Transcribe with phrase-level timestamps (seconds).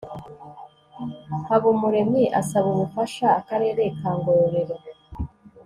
[1.47, 4.75] habumuremyi asaba ubufasha akarere ka ngororero